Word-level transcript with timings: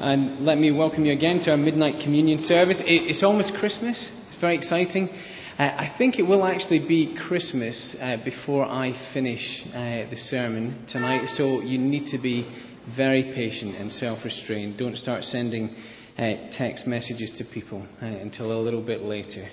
and 0.00 0.44
let 0.44 0.58
me 0.58 0.70
welcome 0.70 1.06
you 1.06 1.12
again 1.12 1.40
to 1.40 1.50
our 1.50 1.56
midnight 1.56 2.02
communion 2.02 2.38
service. 2.40 2.82
It's 2.84 3.22
almost 3.22 3.54
Christmas, 3.58 4.12
it's 4.28 4.40
very 4.40 4.56
exciting. 4.56 5.08
Uh, 5.58 5.62
I 5.62 5.94
think 5.96 6.18
it 6.18 6.22
will 6.22 6.44
actually 6.44 6.80
be 6.80 7.16
Christmas 7.26 7.96
uh, 7.98 8.16
before 8.22 8.66
I 8.66 8.92
finish 9.14 9.40
uh, 9.68 10.10
the 10.10 10.16
sermon 10.16 10.84
tonight, 10.88 11.26
so 11.28 11.62
you 11.62 11.78
need 11.78 12.10
to 12.10 12.20
be 12.20 12.46
very 12.94 13.32
patient 13.34 13.76
and 13.76 13.90
self 13.90 14.18
restrained. 14.22 14.78
Don't 14.78 14.98
start 14.98 15.24
sending 15.24 15.74
uh, 16.18 16.22
text 16.52 16.86
messages 16.86 17.32
to 17.38 17.44
people 17.54 17.86
uh, 18.02 18.04
until 18.04 18.52
a 18.52 18.60
little 18.60 18.84
bit 18.84 19.00
later. 19.00 19.48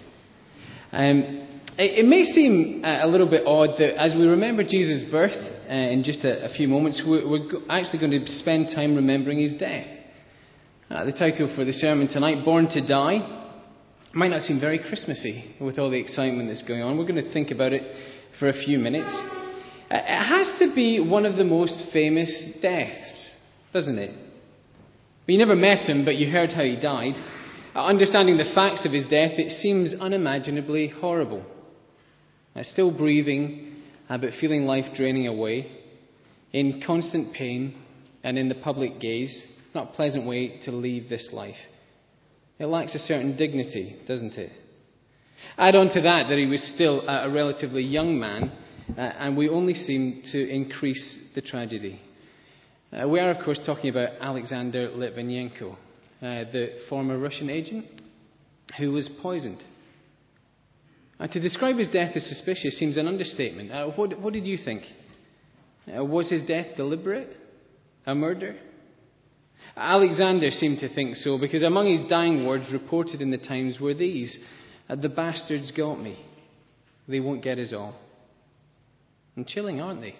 Um, 0.91 1.61
it, 1.77 2.05
may 2.05 2.23
seem 2.23 2.83
uh, 2.83 3.05
a 3.05 3.07
little 3.07 3.29
bit 3.29 3.47
odd 3.47 3.77
that 3.77 3.95
as 3.97 4.13
we 4.13 4.27
remember 4.27 4.63
Jesus' 4.63 5.09
birth 5.09 5.37
in 5.69 6.03
just 6.05 6.25
a, 6.25 6.45
a 6.45 6.53
few 6.53 6.67
moments, 6.67 7.01
we're, 7.07 7.27
we're, 7.27 7.49
actually 7.69 7.99
going 7.99 8.11
to 8.11 8.27
spend 8.27 8.75
time 8.75 8.95
remembering 8.95 9.39
his 9.39 9.55
death. 9.55 9.92
Uh, 10.93 11.03
the 11.05 11.11
title 11.11 11.51
for 11.55 11.65
the 11.65 11.73
sermon 11.73 12.07
tonight, 12.07 12.45
Born 12.45 12.67
to 12.69 12.85
Die, 12.85 13.17
might 14.13 14.27
not 14.27 14.41
seem 14.41 14.59
very 14.59 14.77
Christmassy 14.77 15.55
with 15.59 15.79
all 15.79 15.89
the 15.89 15.99
excitement 15.99 16.49
that's 16.49 16.61
going 16.61 16.83
on. 16.83 16.99
We're 16.99 17.07
going 17.07 17.25
to 17.25 17.33
think 17.33 17.49
about 17.49 17.73
it 17.73 17.81
for 18.37 18.47
a 18.47 18.53
few 18.53 18.77
minutes. 18.77 19.09
Uh, 19.11 19.97
it 19.97 20.23
has 20.23 20.53
to 20.59 20.75
be 20.75 20.99
one 20.99 21.25
of 21.25 21.35
the 21.35 21.45
most 21.45 21.85
famous 21.91 22.29
deaths, 22.61 23.31
doesn't 23.73 23.97
it? 23.97 24.15
You 25.25 25.39
never 25.39 25.55
met 25.55 25.79
him, 25.89 26.05
but 26.05 26.15
you 26.17 26.29
heard 26.29 26.49
how 26.49 26.61
he 26.61 26.79
died. 26.79 27.15
Uh, 27.73 27.87
understanding 27.87 28.37
the 28.37 28.53
facts 28.53 28.85
of 28.85 28.91
his 28.91 29.05
death, 29.05 29.31
it 29.39 29.49
seems 29.49 29.95
unimaginably 29.99 30.89
horrible. 30.89 31.43
Uh, 32.55 32.61
still 32.61 32.95
breathing, 32.95 33.77
uh, 34.09 34.19
but 34.19 34.29
feeling 34.39 34.65
life 34.65 34.85
draining 34.95 35.25
away, 35.25 35.71
in 36.51 36.83
constant 36.85 37.33
pain 37.33 37.81
and 38.23 38.37
in 38.37 38.47
the 38.47 38.53
public 38.53 38.99
gaze 38.99 39.47
not 39.75 39.89
a 39.89 39.93
pleasant 39.93 40.25
way 40.25 40.59
to 40.63 40.71
leave 40.71 41.09
this 41.09 41.29
life. 41.31 41.55
It 42.59 42.65
lacks 42.65 42.95
a 42.95 42.99
certain 42.99 43.35
dignity, 43.35 43.95
doesn't 44.07 44.33
it? 44.33 44.51
Add 45.57 45.75
on 45.75 45.89
to 45.89 46.01
that 46.01 46.29
that 46.29 46.37
he 46.37 46.45
was 46.45 46.61
still 46.75 47.07
a 47.07 47.29
relatively 47.29 47.83
young 47.83 48.19
man, 48.19 48.51
uh, 48.97 49.01
and 49.01 49.35
we 49.35 49.49
only 49.49 49.73
seem 49.73 50.23
to 50.31 50.49
increase 50.49 51.29
the 51.35 51.41
tragedy. 51.41 51.99
Uh, 52.91 53.07
we 53.07 53.19
are, 53.19 53.31
of 53.31 53.43
course, 53.43 53.59
talking 53.65 53.89
about 53.89 54.09
Alexander 54.21 54.89
Litvinenko, 54.89 55.73
uh, 55.73 55.75
the 56.21 56.79
former 56.89 57.17
Russian 57.17 57.49
agent 57.49 57.85
who 58.77 58.91
was 58.91 59.09
poisoned. 59.21 59.61
Uh, 61.19 61.27
to 61.27 61.39
describe 61.39 61.77
his 61.77 61.89
death 61.89 62.15
as 62.15 62.27
suspicious 62.27 62.77
seems 62.77 62.97
an 62.97 63.07
understatement. 63.07 63.71
Uh, 63.71 63.87
what, 63.91 64.19
what, 64.19 64.33
did 64.33 64.45
you 64.45 64.57
think? 64.63 64.83
Uh, 65.87 66.03
was 66.03 66.29
his 66.29 66.45
death 66.45 66.67
deliberate? 66.75 67.37
A 68.05 68.15
murder? 68.15 68.57
Alexander 69.75 70.51
seemed 70.51 70.79
to 70.79 70.93
think 70.93 71.15
so 71.15 71.39
because 71.39 71.63
among 71.63 71.91
his 71.91 72.07
dying 72.09 72.45
words 72.45 72.71
reported 72.71 73.21
in 73.21 73.31
the 73.31 73.37
Times 73.37 73.79
were 73.79 73.93
these 73.93 74.37
uh, 74.87 74.95
The 74.95 75.09
bastards 75.09 75.71
got 75.71 75.99
me. 75.99 76.23
They 77.07 77.19
won't 77.19 77.43
get 77.43 77.57
us 77.57 77.73
all. 77.73 77.95
And 79.35 79.47
chilling, 79.47 79.81
aren't 79.81 80.01
they? 80.01 80.15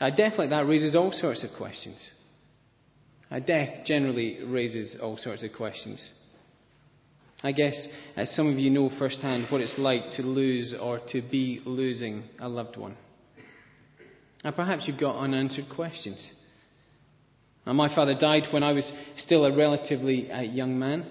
A 0.00 0.10
death 0.10 0.34
like 0.38 0.50
that 0.50 0.66
raises 0.66 0.96
all 0.96 1.12
sorts 1.12 1.44
of 1.44 1.50
questions. 1.58 2.10
A 3.30 3.40
death 3.40 3.84
generally 3.84 4.42
raises 4.44 4.96
all 5.00 5.18
sorts 5.18 5.42
of 5.42 5.50
questions. 5.52 6.10
I 7.42 7.52
guess, 7.52 7.86
as 8.16 8.34
some 8.34 8.48
of 8.48 8.58
you 8.58 8.70
know 8.70 8.90
firsthand, 8.98 9.46
what 9.50 9.60
it's 9.60 9.78
like 9.78 10.12
to 10.12 10.22
lose 10.22 10.74
or 10.78 11.00
to 11.08 11.22
be 11.22 11.60
losing 11.64 12.24
a 12.38 12.48
loved 12.48 12.76
one. 12.76 12.96
And 14.42 14.56
perhaps 14.56 14.86
you've 14.86 15.00
got 15.00 15.18
unanswered 15.18 15.66
questions. 15.74 16.32
And 17.66 17.76
my 17.76 17.94
father 17.94 18.14
died 18.14 18.48
when 18.52 18.62
I 18.62 18.72
was 18.72 18.90
still 19.18 19.44
a 19.44 19.56
relatively 19.56 20.30
uh, 20.30 20.40
young 20.40 20.78
man. 20.78 21.06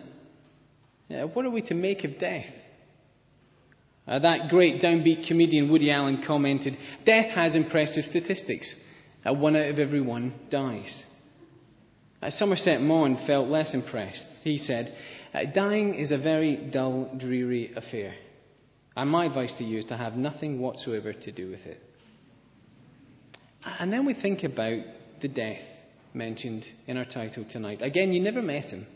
Uh, 1.09 1.27
what 1.27 1.45
are 1.45 1.49
we 1.49 1.61
to 1.63 1.73
make 1.73 2.03
of 2.03 2.19
death? 2.19 2.45
Uh, 4.07 4.19
that 4.19 4.49
great 4.49 4.81
downbeat 4.81 5.27
comedian 5.27 5.69
Woody 5.69 5.91
Allen 5.91 6.23
commented 6.25 6.75
Death 7.05 7.31
has 7.35 7.55
impressive 7.55 8.05
statistics. 8.05 8.75
Uh, 9.25 9.33
one 9.33 9.55
out 9.55 9.69
of 9.69 9.79
every 9.79 10.01
one 10.01 10.33
dies. 10.49 11.03
Uh, 12.21 12.29
Somerset 12.31 12.81
Maugham 12.81 13.17
felt 13.27 13.47
less 13.47 13.73
impressed. 13.73 14.25
He 14.43 14.57
said, 14.57 14.95
uh, 15.33 15.39
Dying 15.53 15.95
is 15.95 16.11
a 16.11 16.17
very 16.17 16.69
dull, 16.71 17.11
dreary 17.17 17.71
affair. 17.75 18.15
And 18.95 19.09
my 19.09 19.25
advice 19.25 19.53
to 19.59 19.63
you 19.63 19.79
is 19.79 19.85
to 19.85 19.97
have 19.97 20.15
nothing 20.15 20.59
whatsoever 20.59 21.13
to 21.13 21.31
do 21.31 21.51
with 21.51 21.61
it. 21.61 21.81
And 23.63 23.93
then 23.93 24.05
we 24.05 24.13
think 24.13 24.43
about 24.43 24.81
the 25.21 25.27
death 25.27 25.61
mentioned 26.13 26.65
in 26.87 26.97
our 26.97 27.05
title 27.05 27.45
tonight. 27.49 27.81
Again, 27.81 28.11
you 28.11 28.21
never 28.21 28.41
met 28.41 28.65
him, 28.65 28.87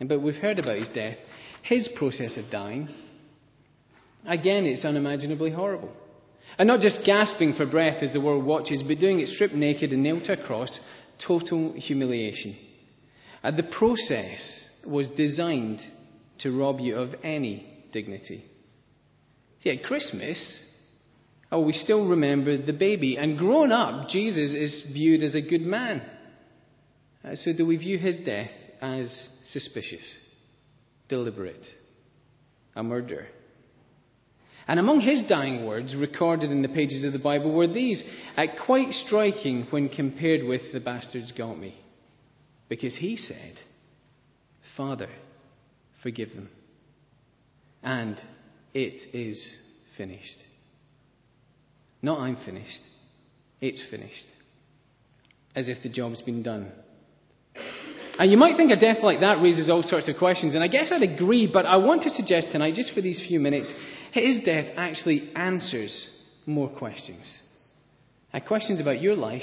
but 0.00 0.20
we've 0.20 0.34
heard 0.36 0.58
about 0.58 0.76
his 0.76 0.88
death, 0.88 1.16
his 1.62 1.88
process 1.96 2.36
of 2.36 2.50
dying. 2.50 2.88
Again, 4.26 4.64
it's 4.64 4.84
unimaginably 4.84 5.50
horrible. 5.50 5.92
And 6.58 6.66
not 6.66 6.80
just 6.80 7.00
gasping 7.04 7.54
for 7.54 7.66
breath 7.66 8.02
as 8.02 8.12
the 8.12 8.20
world 8.20 8.44
watches, 8.44 8.82
but 8.86 8.98
doing 8.98 9.20
it 9.20 9.28
stripped 9.28 9.54
naked 9.54 9.92
and 9.92 10.02
nailed 10.02 10.24
to 10.24 10.32
a 10.32 10.44
cross, 10.44 10.78
total 11.26 11.72
humiliation. 11.74 12.56
And 13.42 13.56
the 13.56 13.62
process 13.78 14.64
was 14.86 15.08
designed 15.10 15.80
to 16.40 16.56
rob 16.56 16.80
you 16.80 16.96
of 16.96 17.14
any 17.22 17.84
dignity. 17.92 18.44
See, 19.62 19.70
at 19.70 19.84
Christmas, 19.84 20.60
Oh, 21.50 21.60
we 21.60 21.72
still 21.72 22.08
remember 22.08 22.60
the 22.60 22.72
baby. 22.72 23.16
And 23.16 23.38
grown 23.38 23.72
up, 23.72 24.08
Jesus 24.08 24.54
is 24.54 24.90
viewed 24.92 25.22
as 25.22 25.34
a 25.34 25.40
good 25.40 25.62
man. 25.62 26.02
Uh, 27.24 27.34
so, 27.34 27.52
do 27.56 27.66
we 27.66 27.76
view 27.76 27.98
his 27.98 28.20
death 28.20 28.50
as 28.80 29.28
suspicious, 29.50 30.16
deliberate, 31.08 31.64
a 32.76 32.82
murder? 32.82 33.26
And 34.68 34.78
among 34.78 35.00
his 35.00 35.24
dying 35.26 35.64
words, 35.64 35.96
recorded 35.96 36.50
in 36.50 36.60
the 36.60 36.68
pages 36.68 37.02
of 37.02 37.14
the 37.14 37.18
Bible, 37.18 37.52
were 37.52 37.66
these, 37.66 38.04
uh, 38.36 38.44
quite 38.66 38.90
striking 38.90 39.66
when 39.70 39.88
compared 39.88 40.46
with 40.46 40.60
the 40.74 40.80
bastards 40.80 41.32
got 41.32 41.58
me. 41.58 41.74
Because 42.68 42.94
he 42.94 43.16
said, 43.16 43.54
Father, 44.76 45.08
forgive 46.02 46.34
them. 46.34 46.50
And 47.82 48.20
it 48.74 49.14
is 49.14 49.56
finished. 49.96 50.36
Not 52.02 52.20
I'm 52.20 52.36
finished. 52.44 52.80
It's 53.60 53.84
finished. 53.90 54.24
As 55.54 55.68
if 55.68 55.82
the 55.82 55.88
job's 55.88 56.22
been 56.22 56.42
done. 56.42 56.70
And 58.18 58.30
you 58.30 58.36
might 58.36 58.56
think 58.56 58.72
a 58.72 58.76
death 58.76 58.98
like 59.02 59.20
that 59.20 59.40
raises 59.40 59.70
all 59.70 59.82
sorts 59.82 60.08
of 60.08 60.16
questions, 60.16 60.54
and 60.54 60.64
I 60.64 60.68
guess 60.68 60.90
I'd 60.90 61.02
agree, 61.02 61.48
but 61.52 61.66
I 61.66 61.76
want 61.76 62.02
to 62.02 62.10
suggest 62.10 62.48
tonight, 62.50 62.74
just 62.74 62.92
for 62.92 63.00
these 63.00 63.24
few 63.26 63.38
minutes, 63.38 63.72
his 64.12 64.40
death 64.44 64.66
actually 64.76 65.30
answers 65.36 66.08
more 66.44 66.68
questions. 66.68 67.40
Uh, 68.32 68.40
questions 68.40 68.80
about 68.80 69.00
your 69.00 69.14
life, 69.14 69.42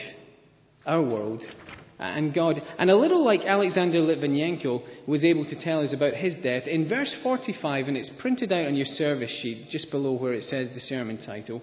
our 0.86 1.02
world, 1.02 1.44
and 2.00 2.34
God. 2.34 2.62
And 2.78 2.90
a 2.90 2.98
little 2.98 3.24
like 3.24 3.42
Alexander 3.46 4.00
Litvinenko 4.00 5.08
was 5.08 5.24
able 5.24 5.46
to 5.46 5.60
tell 5.60 5.82
us 5.82 5.94
about 5.94 6.14
his 6.14 6.36
death, 6.44 6.68
in 6.68 6.90
verse 6.90 7.16
45, 7.24 7.88
and 7.88 7.96
it's 7.96 8.12
printed 8.20 8.52
out 8.52 8.68
on 8.68 8.76
your 8.76 8.86
service 8.86 9.32
sheet 9.42 9.70
just 9.70 9.90
below 9.90 10.14
where 10.14 10.34
it 10.34 10.44
says 10.44 10.70
the 10.74 10.82
sermon 10.82 11.18
title, 11.26 11.62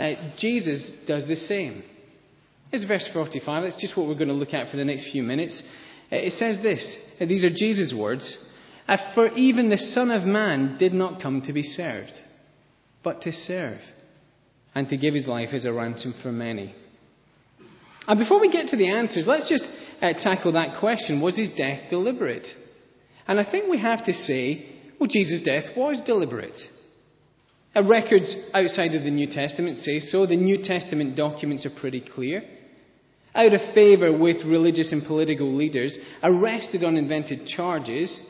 uh, 0.00 0.32
Jesus 0.38 0.90
does 1.06 1.26
the 1.28 1.36
same. 1.36 1.82
It's 2.72 2.84
verse 2.84 3.08
45. 3.12 3.64
That's 3.64 3.80
just 3.80 3.96
what 3.96 4.06
we're 4.06 4.14
going 4.14 4.28
to 4.28 4.34
look 4.34 4.54
at 4.54 4.70
for 4.70 4.76
the 4.76 4.84
next 4.84 5.10
few 5.10 5.22
minutes. 5.22 5.62
Uh, 6.10 6.16
it 6.16 6.32
says 6.32 6.58
this 6.62 6.96
uh, 7.20 7.26
These 7.26 7.44
are 7.44 7.50
Jesus' 7.50 7.94
words. 7.96 8.38
Uh, 8.88 8.96
for 9.14 9.28
even 9.34 9.68
the 9.68 9.76
Son 9.76 10.10
of 10.10 10.22
Man 10.22 10.76
did 10.78 10.92
not 10.92 11.22
come 11.22 11.42
to 11.42 11.52
be 11.52 11.62
served, 11.62 12.12
but 13.04 13.20
to 13.22 13.32
serve, 13.32 13.80
and 14.74 14.88
to 14.88 14.96
give 14.96 15.14
his 15.14 15.26
life 15.26 15.50
as 15.52 15.64
a 15.64 15.72
ransom 15.72 16.14
for 16.22 16.32
many. 16.32 16.74
And 18.06 18.18
before 18.18 18.40
we 18.40 18.50
get 18.50 18.68
to 18.68 18.76
the 18.76 18.88
answers, 18.88 19.26
let's 19.26 19.48
just 19.48 19.64
tackle 20.22 20.52
that 20.52 20.80
question 20.80 21.20
Was 21.20 21.36
his 21.36 21.50
death 21.50 21.90
deliberate? 21.90 22.46
And 23.28 23.38
I 23.38 23.48
think 23.48 23.70
we 23.70 23.78
have 23.78 24.04
to 24.06 24.12
say, 24.12 24.66
well, 24.98 25.08
Jesus' 25.08 25.42
death 25.44 25.76
was 25.76 26.00
deliberate. 26.04 26.58
Records 27.76 28.34
outside 28.52 28.94
of 28.94 29.04
the 29.04 29.10
New 29.10 29.26
Testament 29.26 29.78
say 29.78 30.00
so. 30.00 30.26
The 30.26 30.36
New 30.36 30.62
Testament 30.62 31.16
documents 31.16 31.64
are 31.64 31.80
pretty 31.80 32.00
clear. 32.00 32.42
Out 33.34 33.52
of 33.52 33.74
favour 33.74 34.16
with 34.16 34.44
religious 34.44 34.90
and 34.90 35.06
political 35.06 35.54
leaders, 35.54 35.96
arrested 36.22 36.82
on 36.82 36.96
invented 36.96 37.46
charges, 37.46 38.20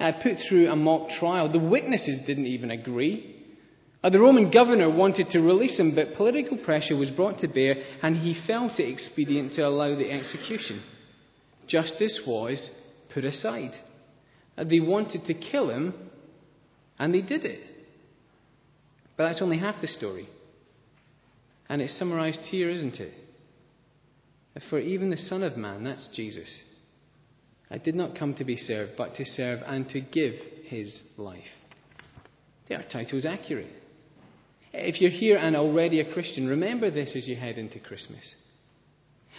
uh, 0.00 0.12
put 0.20 0.32
through 0.48 0.68
a 0.68 0.74
mock 0.74 1.10
trial. 1.10 1.50
The 1.50 1.60
witnesses 1.60 2.22
didn't 2.26 2.46
even 2.46 2.72
agree. 2.72 3.36
Uh, 4.02 4.10
the 4.10 4.20
Roman 4.20 4.50
governor 4.50 4.90
wanted 4.90 5.30
to 5.30 5.40
release 5.40 5.78
him, 5.78 5.94
but 5.94 6.16
political 6.16 6.56
pressure 6.58 6.96
was 6.96 7.10
brought 7.10 7.38
to 7.40 7.48
bear, 7.48 7.76
and 8.02 8.16
he 8.16 8.40
felt 8.46 8.80
it 8.80 8.88
expedient 8.88 9.52
to 9.54 9.62
allow 9.62 9.96
the 9.96 10.10
execution. 10.10 10.82
Justice 11.68 12.20
was 12.26 12.70
put 13.14 13.24
aside. 13.24 13.72
Uh, 14.56 14.64
they 14.64 14.80
wanted 14.80 15.24
to 15.26 15.34
kill 15.34 15.70
him, 15.70 15.94
and 16.98 17.14
they 17.14 17.22
did 17.22 17.44
it. 17.44 17.60
But 19.18 19.24
that's 19.24 19.42
only 19.42 19.58
half 19.58 19.80
the 19.82 19.88
story. 19.88 20.28
And 21.68 21.82
it's 21.82 21.98
summarized 21.98 22.40
here, 22.42 22.70
isn't 22.70 22.94
it? 22.94 23.12
For 24.70 24.78
even 24.78 25.10
the 25.10 25.16
Son 25.16 25.42
of 25.42 25.56
Man, 25.56 25.84
that's 25.84 26.08
Jesus, 26.14 26.60
I 27.70 27.78
did 27.78 27.94
not 27.94 28.18
come 28.18 28.34
to 28.34 28.44
be 28.44 28.56
served, 28.56 28.92
but 28.96 29.14
to 29.16 29.24
serve 29.24 29.60
and 29.66 29.88
to 29.90 30.00
give 30.00 30.34
his 30.64 31.02
life. 31.16 31.42
The 32.68 32.78
title 32.90 33.18
is 33.18 33.26
accurate. 33.26 33.70
If 34.72 35.00
you're 35.00 35.10
here 35.10 35.36
and 35.36 35.56
already 35.56 36.00
a 36.00 36.12
Christian, 36.12 36.46
remember 36.46 36.90
this 36.90 37.14
as 37.16 37.26
you 37.28 37.36
head 37.36 37.58
into 37.58 37.78
Christmas. 37.78 38.34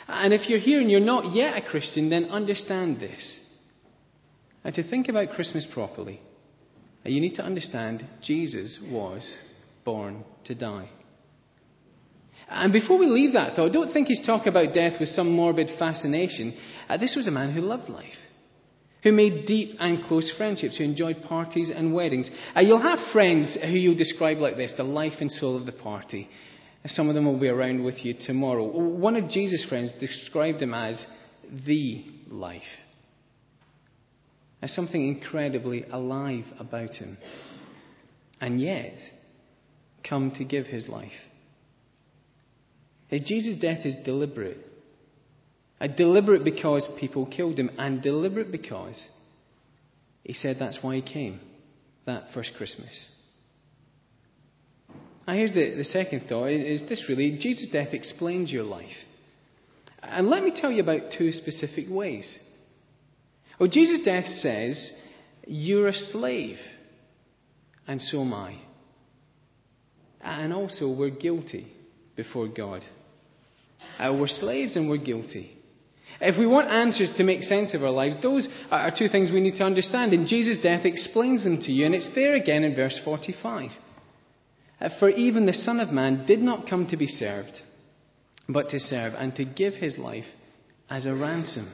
And 0.08 0.34
if 0.34 0.50
you're 0.50 0.60
here 0.60 0.82
and 0.82 0.90
you're 0.90 1.00
not 1.00 1.34
yet 1.34 1.58
a 1.58 1.68
Christian, 1.68 2.10
then 2.10 2.26
understand 2.26 3.00
this. 3.00 3.40
And 4.64 4.76
to 4.76 4.90
think 4.90 5.08
about 5.08 5.32
Christmas 5.36 5.68
properly, 5.74 6.22
uh, 7.06 7.10
you 7.10 7.22
need 7.22 7.36
to 7.36 7.44
understand 7.44 8.06
Jesus 8.22 8.80
was 8.90 9.32
born 9.84 10.24
to 10.46 10.56
die. 10.56 10.90
And 12.50 12.74
before 12.74 12.98
we 12.98 13.06
leave 13.06 13.34
that 13.34 13.56
thought, 13.56 13.72
don't 13.72 13.94
think 13.94 14.08
he's 14.08 14.26
talking 14.26 14.48
about 14.48 14.74
death 14.74 14.94
with 15.00 15.10
some 15.10 15.32
morbid 15.32 15.70
fascination. 15.78 16.58
Uh, 16.88 16.98
this 16.98 17.16
was 17.16 17.28
a 17.28 17.32
man 17.32 17.54
who 17.54 17.62
loved 17.62 17.90
life, 17.90 18.18
who 19.04 19.12
made 19.12 19.46
deep 19.46 19.78
and 19.80 20.04
close 20.06 20.34
friendships, 20.36 20.78
who 20.78 20.84
enjoyed 20.84 21.22
parties 21.22 21.70
and 21.74 21.94
weddings. 21.94 22.30
Uh, 22.56 22.62
you'll 22.62 22.82
have 22.82 22.98
friends 23.14 23.56
who 23.62 23.70
you'll 23.70 23.96
describe 23.96 24.38
like 24.38 24.58
this 24.58 24.74
the 24.76 24.84
life 24.84 25.14
and 25.22 25.30
soul 25.30 25.56
of 25.58 25.68
the 25.68 25.72
party. 25.72 26.28
Some 26.86 27.10
of 27.10 27.16
them 27.16 27.26
will 27.26 27.40
be 27.40 27.50
around 27.50 27.84
with 27.84 28.04
you 28.04 28.16
tomorrow. 28.20 28.64
One 28.66 29.16
of 29.16 29.30
Jesus' 29.30 29.66
friends 29.68 29.92
described 30.00 30.62
him 30.62 30.74
as 30.74 31.06
the 31.68 32.06
life. 32.30 32.62
There's 34.60 34.74
something 34.74 35.08
incredibly 35.08 35.84
alive 35.84 36.46
about 36.58 36.92
him. 36.92 37.18
And 38.42 38.62
yet, 38.62 38.96
come 40.08 40.32
to 40.38 40.44
give 40.44 40.66
his 40.66 40.88
life. 40.88 41.12
Jesus' 43.12 43.60
death 43.60 43.86
is 43.86 43.96
deliberate. 44.06 44.58
Deliberate 45.98 46.44
because 46.44 46.88
people 47.00 47.26
killed 47.26 47.58
him, 47.58 47.72
and 47.78 48.02
deliberate 48.02 48.52
because 48.52 49.02
he 50.24 50.34
said 50.34 50.58
that's 50.60 50.80
why 50.82 50.96
he 50.96 51.02
came 51.02 51.40
that 52.06 52.26
first 52.34 52.52
Christmas. 52.58 53.08
Now, 55.28 55.36
here's 55.36 55.54
the, 55.54 55.76
the 55.78 55.84
second 55.86 56.26
thought 56.28 56.48
is 56.48 56.82
this 56.90 57.06
really 57.08 57.38
Jesus' 57.40 57.70
death 57.72 57.94
explains 57.94 58.52
your 58.52 58.64
life. 58.64 58.88
And 60.02 60.28
let 60.28 60.44
me 60.44 60.52
tell 60.56 60.72
you 60.72 60.82
about 60.82 61.14
two 61.18 61.32
specific 61.32 61.86
ways. 61.90 62.38
Well, 63.60 63.70
Jesus' 63.70 64.02
death 64.04 64.26
says, 64.26 64.92
You're 65.46 65.88
a 65.88 65.94
slave, 65.94 66.58
and 67.88 68.02
so 68.02 68.22
am 68.22 68.34
I. 68.34 68.60
And 70.22 70.54
also, 70.54 70.90
we're 70.92 71.10
guilty 71.10 71.72
before 72.16 72.48
God. 72.48 72.82
Uh, 73.98 74.14
we're 74.20 74.28
slaves 74.28 74.76
and 74.76 74.90
we're 74.90 74.98
guilty. 74.98 75.58
If 76.22 76.38
we 76.38 76.46
want 76.46 76.70
answers 76.70 77.12
to 77.16 77.24
make 77.24 77.44
sense 77.44 77.74
of 77.74 77.84
our 77.84 77.92
lives, 77.92 78.18
those 78.22 78.48
are 78.70 78.92
two 78.92 79.08
things 79.08 79.32
we 79.32 79.40
need 79.40 79.56
to 79.56 79.64
understand. 79.64 80.12
And 80.12 80.28
Jesus' 80.28 80.62
death 80.62 80.86
explains 80.86 81.44
them 81.44 81.62
to 81.62 81.72
you, 81.72 81.86
and 81.86 81.96
it's 81.96 82.10
there 82.14 82.36
again 82.36 82.64
in 82.64 82.76
verse 82.76 83.00
45. 83.06 83.72
Uh, 84.82 84.90
For 85.00 85.10
even 85.10 85.46
the 85.46 85.54
Son 85.54 85.80
of 85.80 85.90
Man 85.90 86.26
did 86.26 86.40
not 86.40 86.70
come 86.70 86.88
to 86.88 86.98
be 86.98 87.08
served, 87.08 87.62
but 88.50 88.70
to 88.72 88.80
serve 88.80 89.14
and 89.14 89.34
to 89.36 89.46
give 89.46 89.76
his 89.76 89.98
life 89.98 90.26
as 90.90 91.06
a 91.06 91.16
ransom. 91.16 91.72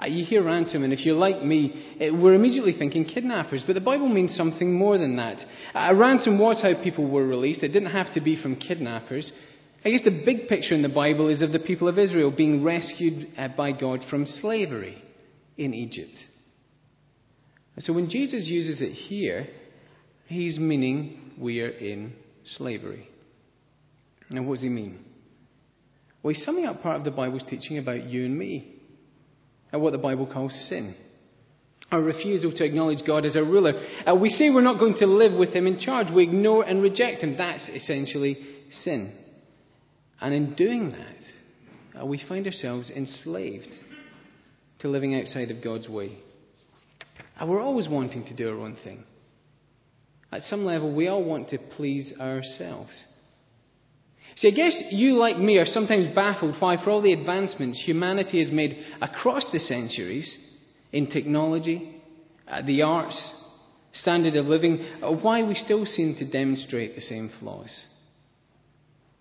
Uh, 0.00 0.06
you 0.06 0.24
hear 0.24 0.42
ransom, 0.42 0.82
and 0.82 0.92
if 0.92 1.04
you're 1.04 1.16
like 1.16 1.42
me, 1.42 1.96
uh, 2.00 2.14
we're 2.14 2.34
immediately 2.34 2.72
thinking 2.78 3.04
kidnappers. 3.04 3.62
But 3.66 3.74
the 3.74 3.80
Bible 3.80 4.08
means 4.08 4.34
something 4.34 4.72
more 4.72 4.96
than 4.96 5.16
that. 5.16 5.38
A 5.74 5.94
ransom 5.94 6.38
was 6.38 6.62
how 6.62 6.82
people 6.82 7.10
were 7.10 7.26
released. 7.26 7.62
It 7.62 7.68
didn't 7.68 7.90
have 7.90 8.12
to 8.14 8.20
be 8.20 8.40
from 8.40 8.56
kidnappers. 8.56 9.30
I 9.84 9.90
guess 9.90 10.02
the 10.04 10.22
big 10.24 10.48
picture 10.48 10.74
in 10.74 10.82
the 10.82 10.88
Bible 10.88 11.28
is 11.28 11.42
of 11.42 11.52
the 11.52 11.58
people 11.58 11.88
of 11.88 11.98
Israel 11.98 12.32
being 12.34 12.62
rescued 12.62 13.28
uh, 13.36 13.48
by 13.48 13.72
God 13.72 14.00
from 14.08 14.26
slavery 14.26 15.02
in 15.56 15.74
Egypt. 15.74 16.16
So 17.78 17.92
when 17.94 18.10
Jesus 18.10 18.46
uses 18.46 18.82
it 18.82 18.92
here, 18.92 19.46
he's 20.26 20.58
meaning 20.58 21.32
we 21.38 21.60
are 21.60 21.70
in 21.70 22.12
slavery. 22.44 23.08
Now, 24.28 24.42
what 24.42 24.56
does 24.56 24.62
he 24.62 24.68
mean? 24.68 25.04
Well, 26.22 26.34
he's 26.34 26.44
summing 26.44 26.66
up 26.66 26.82
part 26.82 26.96
of 26.96 27.04
the 27.04 27.10
Bible's 27.10 27.44
teaching 27.48 27.78
about 27.78 28.04
you 28.04 28.26
and 28.26 28.38
me, 28.38 28.79
and 29.72 29.82
what 29.82 29.92
the 29.92 29.98
Bible 29.98 30.26
calls 30.26 30.54
sin. 30.68 30.94
Our 31.90 32.00
refusal 32.00 32.52
to 32.52 32.64
acknowledge 32.64 33.04
God 33.06 33.24
as 33.24 33.34
a 33.34 33.42
ruler. 33.42 33.72
Uh, 34.06 34.14
we 34.14 34.28
say 34.28 34.50
we're 34.50 34.60
not 34.60 34.78
going 34.78 34.94
to 34.98 35.06
live 35.06 35.32
with 35.32 35.50
him 35.50 35.66
in 35.66 35.80
charge. 35.80 36.06
We 36.14 36.22
ignore 36.22 36.64
and 36.64 36.82
reject 36.82 37.22
him. 37.22 37.36
That's 37.36 37.68
essentially 37.68 38.38
sin. 38.70 39.16
And 40.20 40.32
in 40.32 40.54
doing 40.54 40.92
that, 40.92 42.00
uh, 42.00 42.06
we 42.06 42.22
find 42.28 42.46
ourselves 42.46 42.90
enslaved 42.90 43.72
to 44.80 44.88
living 44.88 45.18
outside 45.18 45.50
of 45.50 45.64
God's 45.64 45.88
way. 45.88 46.18
And 47.38 47.50
we're 47.50 47.60
always 47.60 47.88
wanting 47.88 48.24
to 48.26 48.36
do 48.36 48.50
our 48.50 48.58
own 48.58 48.76
thing. 48.84 49.04
At 50.30 50.42
some 50.42 50.64
level, 50.64 50.94
we 50.94 51.08
all 51.08 51.24
want 51.24 51.48
to 51.48 51.58
please 51.58 52.12
ourselves. 52.20 52.92
See, 54.40 54.48
I 54.48 54.52
guess 54.52 54.82
you, 54.90 55.16
like 55.18 55.36
me, 55.36 55.58
are 55.58 55.66
sometimes 55.66 56.14
baffled 56.14 56.54
why, 56.60 56.82
for 56.82 56.88
all 56.88 57.02
the 57.02 57.12
advancements 57.12 57.82
humanity 57.84 58.42
has 58.42 58.50
made 58.50 58.74
across 59.02 59.46
the 59.52 59.58
centuries 59.58 60.34
in 60.92 61.10
technology, 61.10 62.00
uh, 62.48 62.62
the 62.62 62.80
arts, 62.80 63.34
standard 63.92 64.36
of 64.36 64.46
living, 64.46 64.82
uh, 65.02 65.10
why 65.10 65.42
we 65.42 65.54
still 65.54 65.84
seem 65.84 66.16
to 66.16 66.24
demonstrate 66.24 66.94
the 66.94 67.02
same 67.02 67.30
flaws. 67.38 67.84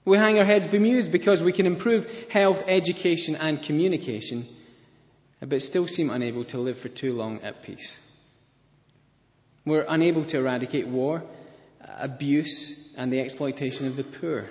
We 0.05 0.17
hang 0.17 0.37
our 0.37 0.45
heads 0.45 0.67
bemused 0.71 1.11
because 1.11 1.41
we 1.43 1.51
can 1.51 1.65
improve 1.65 2.05
health, 2.31 2.63
education, 2.65 3.35
and 3.35 3.61
communication, 3.67 4.47
but 5.41 5.59
still 5.59 5.87
seem 5.87 6.09
unable 6.09 6.45
to 6.45 6.59
live 6.61 6.77
for 6.81 6.87
too 6.87 7.11
long 7.11 7.41
at 7.41 7.61
peace. 7.63 7.93
We're 9.65 9.85
unable 9.85 10.25
to 10.29 10.37
eradicate 10.37 10.87
war, 10.87 11.23
abuse, 11.81 12.93
and 12.95 13.11
the 13.11 13.19
exploitation 13.19 13.85
of 13.85 13.97
the 13.97 14.05
poor. 14.21 14.47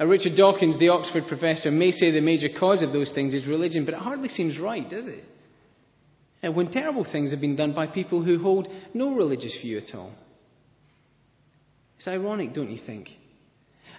Uh, 0.00 0.06
Richard 0.06 0.36
Dawkins, 0.36 0.78
the 0.78 0.90
Oxford 0.90 1.24
professor, 1.28 1.70
may 1.70 1.90
say 1.90 2.10
the 2.10 2.20
major 2.20 2.48
cause 2.58 2.82
of 2.82 2.92
those 2.92 3.12
things 3.12 3.34
is 3.34 3.46
religion, 3.46 3.84
but 3.84 3.94
it 3.94 4.00
hardly 4.00 4.28
seems 4.28 4.58
right, 4.58 4.88
does 4.88 5.08
it? 5.08 5.24
And 6.42 6.52
uh, 6.52 6.56
when 6.56 6.70
terrible 6.70 7.04
things 7.10 7.32
have 7.32 7.40
been 7.40 7.56
done 7.56 7.74
by 7.74 7.88
people 7.88 8.22
who 8.22 8.40
hold 8.40 8.68
no 8.94 9.14
religious 9.14 9.56
view 9.60 9.78
at 9.78 9.94
all. 9.94 10.12
It's 11.96 12.06
ironic, 12.06 12.54
don't 12.54 12.70
you 12.70 12.80
think? 12.86 13.08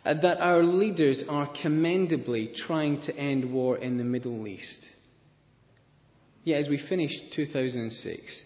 Uh, 0.05 0.13
that 0.21 0.39
our 0.39 0.63
leaders 0.63 1.21
are 1.27 1.49
commendably 1.61 2.53
trying 2.65 3.01
to 3.01 3.15
end 3.17 3.51
war 3.51 3.77
in 3.77 3.97
the 3.97 4.05
Middle 4.05 4.47
East. 4.47 4.85
Yet, 6.45 6.59
as 6.59 6.69
we 6.69 6.81
finish 6.87 7.11
2006, 7.35 8.41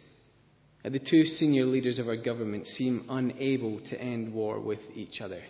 uh, 0.83 0.89
the 0.89 0.97
two 0.97 1.23
senior 1.25 1.65
leaders 1.65 1.99
of 1.99 2.07
our 2.07 2.17
government 2.17 2.65
seem 2.65 3.05
unable 3.07 3.79
to 3.81 4.01
end 4.01 4.33
war 4.33 4.59
with 4.59 4.79
each 4.95 5.21
other. 5.21 5.43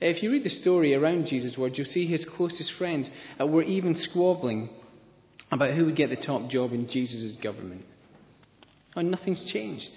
If 0.00 0.22
you 0.22 0.30
read 0.30 0.44
the 0.44 0.50
story 0.50 0.94
around 0.94 1.26
Jesus' 1.26 1.58
words, 1.58 1.76
you'll 1.76 1.86
see 1.86 2.06
his 2.06 2.24
closest 2.36 2.72
friends 2.78 3.10
were 3.40 3.64
even 3.64 3.94
squabbling 3.94 4.70
about 5.50 5.74
who 5.74 5.86
would 5.86 5.96
get 5.96 6.10
the 6.10 6.16
top 6.16 6.50
job 6.50 6.72
in 6.72 6.88
Jesus' 6.88 7.36
government. 7.42 7.84
And 8.94 9.10
nothing's 9.10 9.50
changed. 9.52 9.90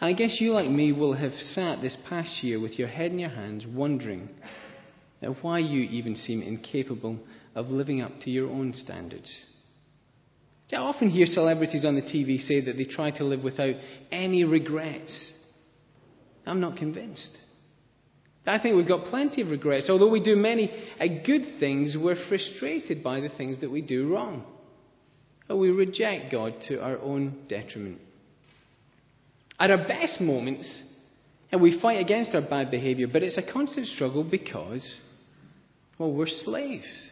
And 0.00 0.08
I 0.08 0.12
guess 0.16 0.38
you, 0.40 0.52
like 0.52 0.70
me, 0.70 0.92
will 0.92 1.14
have 1.14 1.32
sat 1.32 1.82
this 1.82 1.96
past 2.08 2.42
year 2.42 2.60
with 2.60 2.78
your 2.78 2.88
head 2.88 3.10
in 3.10 3.18
your 3.18 3.30
hands, 3.30 3.66
wondering 3.66 4.28
why 5.42 5.58
you 5.58 5.82
even 5.90 6.14
seem 6.16 6.40
incapable 6.40 7.18
of 7.54 7.66
living 7.66 8.00
up 8.00 8.12
to 8.20 8.30
your 8.30 8.48
own 8.48 8.72
standards. 8.72 9.44
I 10.72 10.76
often 10.76 11.10
hear 11.10 11.26
celebrities 11.26 11.84
on 11.84 11.96
the 11.96 12.02
TV 12.02 12.38
say 12.38 12.64
that 12.64 12.76
they 12.76 12.84
try 12.84 13.10
to 13.18 13.24
live 13.24 13.42
without 13.42 13.74
any 14.12 14.44
regrets. 14.44 15.34
I'm 16.46 16.60
not 16.60 16.76
convinced. 16.76 17.36
I 18.46 18.58
think 18.58 18.76
we've 18.76 18.88
got 18.88 19.04
plenty 19.06 19.42
of 19.42 19.48
regrets. 19.48 19.88
Although 19.90 20.10
we 20.10 20.22
do 20.22 20.34
many 20.34 20.70
uh, 20.98 21.04
good 21.24 21.42
things, 21.60 21.96
we're 21.98 22.16
frustrated 22.28 23.02
by 23.02 23.20
the 23.20 23.28
things 23.28 23.60
that 23.60 23.70
we 23.70 23.82
do 23.82 24.12
wrong. 24.12 24.44
We 25.48 25.70
reject 25.70 26.30
God 26.30 26.54
to 26.68 26.80
our 26.80 26.98
own 26.98 27.44
detriment. 27.48 27.98
At 29.58 29.70
our 29.70 29.88
best 29.88 30.20
moments, 30.20 30.82
and 31.52 31.60
we 31.60 31.80
fight 31.80 32.00
against 32.00 32.34
our 32.34 32.40
bad 32.40 32.70
behavior, 32.70 33.08
but 33.12 33.22
it's 33.22 33.36
a 33.36 33.52
constant 33.52 33.88
struggle 33.88 34.22
because, 34.22 34.98
well, 35.98 36.12
we're 36.12 36.28
slaves. 36.28 37.10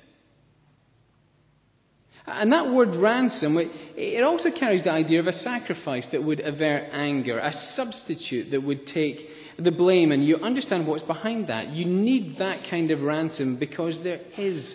And 2.27 2.53
that 2.53 2.71
word 2.71 2.95
ransom, 2.95 3.57
it 3.59 4.23
also 4.23 4.51
carries 4.57 4.85
the 4.85 4.93
idea 4.93 5.19
of 5.19 5.27
a 5.27 5.33
sacrifice 5.33 6.07
that 6.13 6.23
would 6.23 6.41
avert 6.41 6.91
anger, 6.93 7.39
a 7.39 7.53
substitute 7.53 8.51
that 8.53 8.63
would 8.63 8.87
take 8.87 9.19
the 9.59 9.73
blame, 9.73 10.13
and 10.13 10.25
you 10.25 10.37
understand 10.37 10.87
what's 10.87 11.03
behind 11.03 11.49
that. 11.49 11.71
You 11.71 11.85
need 11.85 12.39
that 12.39 12.71
kind 12.71 12.91
of 12.91 13.01
ransom 13.01 13.59
because 13.59 13.99
there 14.05 14.21
is 14.39 14.75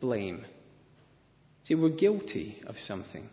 blame. 0.00 0.46
See, 1.64 1.74
we're 1.74 1.90
guilty 1.90 2.60
of 2.66 2.76
something. 2.78 3.28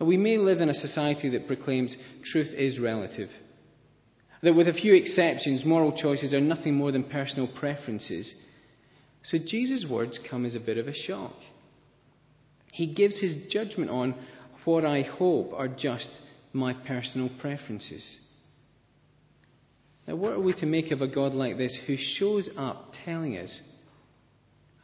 We 0.00 0.16
may 0.16 0.36
live 0.36 0.60
in 0.60 0.68
a 0.68 0.74
society 0.74 1.30
that 1.30 1.46
proclaims 1.46 1.96
truth 2.24 2.52
is 2.54 2.78
relative, 2.78 3.30
that 4.42 4.54
with 4.54 4.68
a 4.68 4.74
few 4.74 4.94
exceptions, 4.94 5.64
moral 5.64 5.96
choices 5.96 6.34
are 6.34 6.40
nothing 6.40 6.74
more 6.74 6.92
than 6.92 7.04
personal 7.04 7.48
preferences. 7.58 8.34
So 9.22 9.38
Jesus' 9.38 9.86
words 9.88 10.20
come 10.28 10.44
as 10.44 10.54
a 10.54 10.60
bit 10.60 10.76
of 10.76 10.86
a 10.86 10.92
shock. 10.92 11.34
He 12.72 12.92
gives 12.92 13.18
his 13.18 13.48
judgment 13.50 13.90
on 13.90 14.14
what 14.66 14.84
I 14.84 15.02
hope 15.02 15.52
are 15.54 15.68
just 15.68 16.10
my 16.52 16.74
personal 16.74 17.30
preferences. 17.40 18.18
Now, 20.06 20.16
what 20.16 20.32
are 20.32 20.40
we 20.40 20.52
to 20.54 20.66
make 20.66 20.90
of 20.92 21.00
a 21.00 21.08
God 21.08 21.34
like 21.34 21.56
this 21.56 21.76
who 21.86 21.96
shows 21.96 22.48
up 22.56 22.92
telling 23.04 23.36
us 23.36 23.60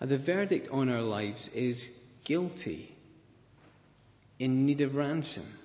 that 0.00 0.09
the 0.09 0.19
verdict 0.19 0.69
on 0.73 0.88
our 0.88 1.02
lives 1.02 1.49
is 1.55 1.83
guilty, 2.25 2.95
in 4.38 4.67
need 4.67 4.81
of 4.81 4.95
ransom? 4.95 5.59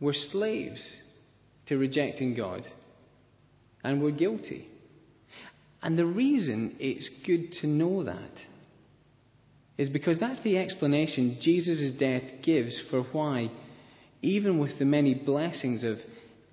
We're 0.00 0.14
slaves 0.14 0.92
to 1.66 1.78
rejecting 1.78 2.34
God, 2.34 2.62
and 3.84 4.02
we're 4.02 4.10
guilty. 4.10 4.68
And 5.82 5.96
the 5.96 6.06
reason 6.06 6.76
it's 6.80 7.08
good 7.24 7.52
to 7.60 7.66
know 7.66 8.02
that 8.04 8.32
is 9.78 9.88
because 9.88 10.18
that's 10.18 10.42
the 10.42 10.58
explanation 10.58 11.38
Jesus' 11.40 11.96
death 11.98 12.22
gives 12.42 12.82
for 12.90 13.02
why, 13.12 13.50
even 14.22 14.58
with 14.58 14.78
the 14.78 14.84
many 14.84 15.14
blessings 15.14 15.84
of 15.84 15.98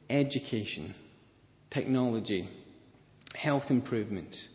education, 0.10 0.94
technology, 1.74 2.50
health 3.36 3.66
improvements, 3.70 4.48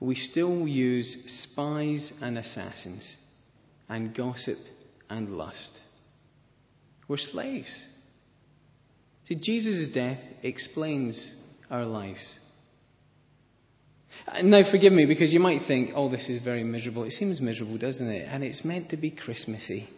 we 0.00 0.14
still 0.14 0.66
use 0.66 1.16
spies 1.52 2.12
and 2.20 2.38
assassins, 2.38 3.16
and 3.88 4.16
gossip 4.16 4.58
and 5.08 5.30
lust. 5.30 5.80
We're 7.08 7.18
slaves. 7.18 7.84
See, 9.26 9.34
Jesus' 9.34 9.92
death 9.92 10.18
explains 10.42 11.32
our 11.70 11.84
lives. 11.84 12.34
Uh, 14.26 14.42
now, 14.42 14.62
forgive 14.70 14.92
me 14.92 15.06
because 15.06 15.32
you 15.32 15.40
might 15.40 15.66
think, 15.66 15.90
oh, 15.94 16.08
this 16.10 16.28
is 16.28 16.42
very 16.42 16.64
miserable. 16.64 17.04
It 17.04 17.12
seems 17.12 17.40
miserable, 17.40 17.78
doesn't 17.78 18.08
it? 18.08 18.28
And 18.30 18.42
it's 18.42 18.64
meant 18.64 18.90
to 18.90 18.96
be 18.96 19.10
Christmassy. 19.10 19.88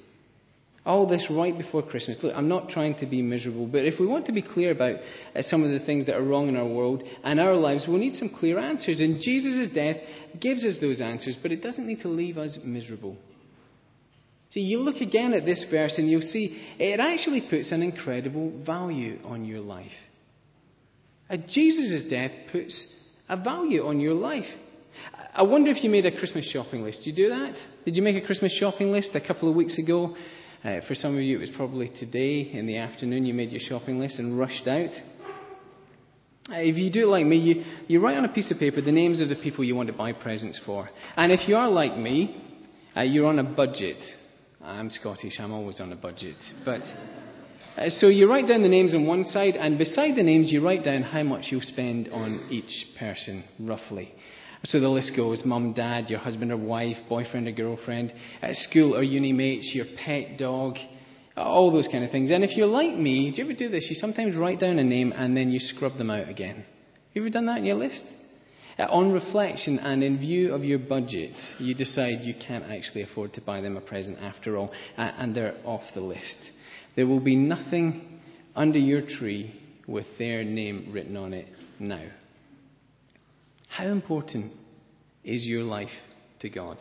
All 0.85 1.07
this 1.07 1.27
right 1.31 1.57
before 1.57 1.83
Christmas. 1.83 2.19
Look, 2.23 2.35
I'm 2.35 2.49
not 2.49 2.69
trying 2.69 2.97
to 2.97 3.07
be 3.07 3.23
miserable, 3.23 3.69
but 3.69 3.85
if 3.85 4.01
we 4.01 4.07
want 4.07 4.27
to 4.27 4.33
be 4.33 4.43
clear 4.43 4.73
about 4.73 4.97
uh, 5.35 5.43
some 5.43 5.63
of 5.63 5.71
the 5.71 5.85
things 5.87 6.07
that 6.07 6.17
are 6.17 6.25
wrong 6.25 6.49
in 6.49 6.57
our 6.57 6.67
world 6.67 7.05
and 7.23 7.39
our 7.39 7.55
lives, 7.55 7.85
we'll 7.87 7.99
need 7.99 8.15
some 8.15 8.31
clear 8.37 8.59
answers. 8.59 9.01
And 9.01 9.21
Jesus' 9.21 9.73
death 9.73 9.97
gives 10.41 10.65
us 10.65 10.79
those 10.81 11.01
answers, 11.01 11.37
but 11.41 11.53
it 11.53 11.63
doesn't 11.63 11.87
need 11.87 12.01
to 12.01 12.09
leave 12.09 12.37
us 12.37 12.59
miserable. 12.65 13.17
See, 14.53 14.61
you 14.61 14.81
look 14.81 14.97
again 14.97 15.33
at 15.35 15.45
this 15.45 15.65
verse 15.71 15.97
and 15.99 16.11
you'll 16.11 16.21
see 16.21 16.61
it 16.79 16.99
actually 16.99 17.47
puts 17.49 17.71
an 17.71 17.83
incredible 17.83 18.53
value 18.67 19.19
on 19.25 19.45
your 19.45 19.61
life. 19.61 19.93
Jesus' 21.49 22.11
death 22.11 22.33
puts 22.51 22.87
a 23.29 23.37
value 23.37 23.87
on 23.87 24.01
your 24.01 24.15
life. 24.15 24.45
I 25.35 25.43
wonder 25.43 25.71
if 25.71 25.83
you 25.83 25.89
made 25.89 26.05
a 26.05 26.19
Christmas 26.19 26.45
shopping 26.51 26.83
list. 26.83 26.99
Did 27.05 27.17
you 27.17 27.29
do 27.29 27.29
that? 27.31 27.55
Did 27.87 27.97
you 27.97 28.03
make 28.03 28.23
a 28.23 28.27
Christmas 28.27 28.53
shopping 28.53 28.93
list 28.93 29.13
a 29.15 29.27
couple 29.27 29.49
of 29.49 29.57
weeks 29.57 29.79
ago? 29.79 30.15
Uh, 30.65 30.81
for 30.87 30.95
some 30.95 31.17
of 31.17 31.23
you, 31.23 31.39
it 31.39 31.41
was 31.41 31.51
probably 31.57 31.89
today 31.89 32.51
in 32.53 32.67
the 32.67 32.77
afternoon 32.77 33.27
you 33.27 33.35
made 33.35 33.51
your 33.51 33.61
shopping 33.61 33.99
list 33.99 34.19
and 34.21 34.39
rushed 34.39 34.69
out. 34.69 34.91
Uh, 36.49 36.57
if 36.57 36.77
you 36.77 36.91
do 36.91 37.03
it 37.03 37.09
like 37.09 37.27
me, 37.27 37.37
you, 37.37 37.65
you 37.89 38.01
write 38.01 38.17
on 38.17 38.25
a 38.25 38.33
piece 38.33 38.51
of 38.53 38.59
paper 38.59 38.81
the 38.81 38.93
names 38.93 39.21
of 39.21 39.29
the 39.29 39.35
people 39.35 39.65
you 39.65 39.75
want 39.75 39.89
to 39.89 39.93
buy 39.93 40.13
presents 40.13 40.61
for. 40.65 40.89
And 41.17 41.33
if 41.33 41.49
you 41.49 41.57
are 41.57 41.69
like 41.69 41.97
me, 41.97 42.61
uh, 42.97 43.01
you're 43.01 43.27
on 43.27 43.41
a 43.41 43.45
budget. 43.45 43.97
I'm 44.63 44.89
Scottish, 44.91 45.41
I'm 45.41 45.53
always 45.53 45.81
on 45.81 45.93
a 45.93 45.97
budget. 45.97 46.37
But 46.65 46.83
uh, 47.77 47.89
so 47.89 48.09
you 48.09 48.29
write 48.29 48.49
down 48.49 48.63
the 48.63 48.69
names 48.69 48.95
on 48.95 49.07
one 49.07 49.25
side, 49.25 49.55
and 49.55 49.79
beside 49.79 50.17
the 50.17 50.23
names, 50.23 50.53
you 50.53 50.65
write 50.65 50.85
down 50.85 51.03
how 51.03 51.23
much 51.23 51.47
you'll 51.51 51.61
spend 51.61 52.09
on 52.09 52.49
each 52.51 52.87
person, 52.99 53.45
roughly. 53.61 54.13
So 54.65 54.79
the 54.79 54.89
list 54.89 55.13
goes 55.17 55.43
mum, 55.45 55.73
dad, 55.73 56.09
your 56.09 56.21
husband 56.21 56.53
or 56.53 56.57
wife, 56.57 56.97
boyfriend 57.09 57.49
or 57.49 57.53
girlfriend, 57.53 58.13
at 58.41 58.55
school 58.55 58.95
or 58.95 59.03
uni 59.03 59.33
mates, 59.33 59.73
your 59.75 59.87
pet 60.05 60.39
dog, 60.39 60.77
all 61.37 61.73
those 61.73 61.89
kind 61.89 62.05
of 62.05 62.11
things. 62.11 62.31
And 62.31 62.45
if 62.45 62.57
you're 62.57 62.67
like 62.67 62.97
me, 62.97 63.31
do 63.31 63.39
you 63.39 63.45
ever 63.45 63.59
do 63.59 63.69
this? 63.69 63.87
You 63.89 63.97
sometimes 63.97 64.37
write 64.37 64.61
down 64.61 64.79
a 64.79 64.85
name 64.85 65.13
and 65.17 65.37
then 65.37 65.51
you 65.51 65.59
scrub 65.59 65.99
them 65.99 66.11
out 66.11 66.29
again. 66.29 66.57
Have 66.57 67.15
you 67.15 67.23
ever 67.23 67.31
done 67.31 67.47
that 67.47 67.59
in 67.59 67.65
your 67.65 67.77
list? 67.77 68.05
Uh, 68.79 68.85
on 68.85 69.13
reflection 69.13 69.79
and 69.79 70.03
in 70.03 70.19
view 70.19 70.55
of 70.55 70.65
your 70.65 70.79
budget, 70.79 71.35
you 71.59 71.75
decide 71.75 72.21
you 72.23 72.35
can't 72.47 72.65
actually 72.65 73.03
afford 73.03 73.33
to 73.35 73.41
buy 73.41 73.61
them 73.61 73.77
a 73.77 73.81
present 73.81 74.19
after 74.19 74.57
all, 74.57 74.71
uh, 74.97 75.11
and 75.19 75.35
they're 75.35 75.57
off 75.65 75.83
the 75.95 76.01
list. 76.01 76.39
There 76.95 77.07
will 77.07 77.21
be 77.21 77.37
nothing 77.37 78.21
under 78.55 78.79
your 78.79 79.03
tree 79.03 79.59
with 79.87 80.07
their 80.19 80.45
name 80.45 80.91
written 80.93 81.17
on 81.17 81.33
it 81.33 81.47
now. 81.79 82.05
How 83.69 83.87
important 83.87 84.53
is 85.25 85.45
your 85.45 85.63
life 85.63 85.89
to 86.41 86.51
God? 86.51 86.77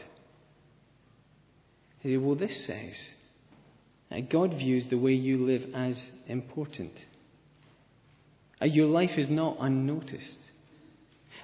Well, 2.04 2.36
this 2.36 2.66
says 2.68 3.00
that 4.10 4.30
God 4.30 4.52
views 4.52 4.88
the 4.90 4.98
way 5.00 5.14
you 5.14 5.46
live 5.46 5.74
as 5.74 6.04
important. 6.28 6.92
Your 8.62 8.88
life 8.88 9.18
is 9.18 9.30
not 9.30 9.58
unnoticed. 9.60 10.38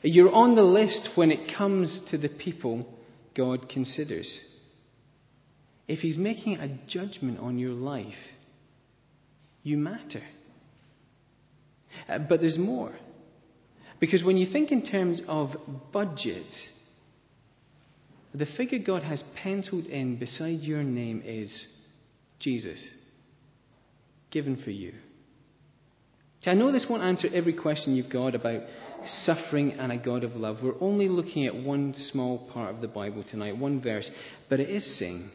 You're 0.03 0.33
on 0.33 0.55
the 0.55 0.63
list 0.63 1.09
when 1.15 1.31
it 1.31 1.55
comes 1.57 2.01
to 2.12 2.17
the 2.17 2.29
people 2.29 2.86
God 3.36 3.69
considers. 3.69 4.41
If 5.88 6.00
He's 6.00 6.17
making 6.17 6.57
a 6.57 6.77
judgment 6.88 7.39
on 7.39 7.57
your 7.57 7.74
life, 7.74 8.13
you 9.67 9.77
matter. 9.77 10.24
Uh, 12.07 12.19
but 12.19 12.39
there's 12.39 12.57
more. 12.57 12.93
Because 14.00 14.24
when 14.24 14.38
you 14.38 14.51
think 14.51 14.71
in 14.71 14.86
terms 14.86 15.21
of 15.27 15.50
budget, 15.91 16.45
the 18.33 18.45
figure 18.57 18.79
God 18.79 19.03
has 19.03 19.24
penciled 19.41 19.86
in 19.86 20.17
beside 20.17 20.59
your 20.62 20.83
name 20.83 21.21
is 21.25 21.67
Jesus, 22.39 22.88
given 24.31 24.62
for 24.63 24.71
you. 24.71 24.93
I 26.45 26.53
know 26.53 26.71
this 26.71 26.86
won't 26.89 27.03
answer 27.03 27.27
every 27.33 27.51
question 27.51 27.93
you've 27.93 28.12
got 28.12 28.33
about 28.33 28.62
suffering 29.25 29.74
and 29.74 29.91
a 29.91 29.97
God 29.97 30.24
of 30.24 30.38
love. 30.38 30.59
We're 30.63 30.79
only 30.79 31.09
looking 31.09 31.45
at 31.45 31.53
one 31.53 31.93
small 31.93 32.50
part 32.53 32.74
of 32.74 32.79
the 32.79 32.88
Bible 32.88 33.25
tonight, 33.29 33.57
one 33.57 33.81
verse, 33.81 34.09
but 34.50 34.62
it 34.62 34.69
is 34.69 34.97
saying 34.97 35.29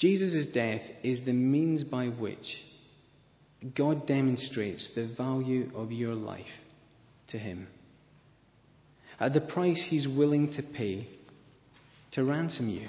Jesus' 0.00 0.46
death 0.54 0.80
is 1.02 1.20
the 1.24 1.32
means 1.32 1.84
by 1.84 2.06
which 2.06 2.56
God 3.76 4.06
demonstrates 4.06 4.88
the 4.94 5.12
value 5.14 5.70
of 5.74 5.92
your 5.92 6.14
life 6.14 6.46
to 7.28 7.38
Him. 7.38 7.68
At 9.18 9.34
the 9.34 9.42
price 9.42 9.84
He's 9.88 10.08
willing 10.08 10.54
to 10.54 10.62
pay 10.62 11.06
to 12.12 12.24
ransom 12.24 12.70
you. 12.70 12.88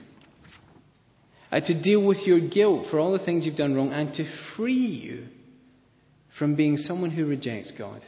To 1.52 1.84
deal 1.84 2.06
with 2.06 2.20
your 2.26 2.40
guilt 2.40 2.88
for 2.90 2.98
all 2.98 3.12
the 3.12 3.24
things 3.24 3.46
you've 3.46 3.58
done 3.58 3.76
wrong 3.76 3.92
and 3.92 4.14
to 4.14 4.26
free 4.56 4.74
you 4.74 5.28
from 6.40 6.56
being 6.56 6.78
someone 6.78 7.12
who 7.12 7.28
rejects 7.28 7.74
God 7.78 8.02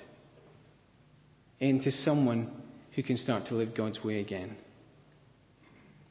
into 1.60 1.92
someone 1.92 2.52
who 2.96 3.04
can 3.04 3.18
start 3.18 3.48
to 3.48 3.56
live 3.56 3.76
God's 3.76 4.02
way 4.02 4.22
again. 4.22 4.56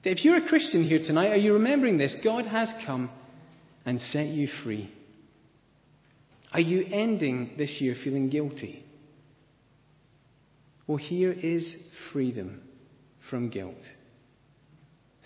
If 0.04 0.24
you're 0.24 0.36
a 0.36 0.48
Christian 0.48 0.84
here 0.84 1.00
tonight, 1.02 1.30
are 1.30 1.36
you 1.36 1.52
remembering 1.54 1.96
this? 1.96 2.16
God 2.24 2.46
has 2.46 2.72
come 2.84 3.10
and 3.86 4.00
set 4.00 4.26
you 4.26 4.48
free. 4.64 4.92
Are 6.52 6.60
you 6.60 6.84
ending 6.92 7.52
this 7.56 7.78
year 7.80 7.94
feeling 8.02 8.28
guilty? 8.28 8.84
Well, 10.86 10.98
here 10.98 11.32
is 11.32 11.76
freedom 12.12 12.62
from 13.30 13.48
guilt 13.48 13.82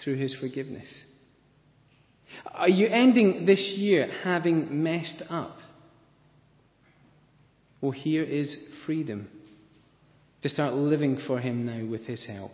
through 0.05 0.17
his 0.17 0.37
forgiveness. 0.39 0.87
Are 2.53 2.69
you 2.69 2.87
ending 2.87 3.47
this 3.47 3.75
year 3.77 4.09
having 4.23 4.83
messed 4.83 5.23
up? 5.31 5.57
Well, 7.81 7.93
here 7.93 8.25
is 8.25 8.57
freedom 8.85 9.29
to 10.43 10.49
start 10.49 10.75
living 10.75 11.19
for 11.27 11.41
him 11.41 11.65
now 11.65 11.91
with 11.91 12.03
his 12.03 12.27
help. 12.27 12.46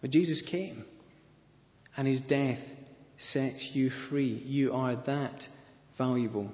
But 0.00 0.10
Jesus 0.10 0.42
came, 0.48 0.84
and 1.96 2.06
his 2.06 2.20
death 2.22 2.58
sets 3.18 3.70
you 3.72 3.90
free. 4.08 4.42
You 4.46 4.72
are 4.72 4.96
that 5.06 5.42
valuable 5.96 6.52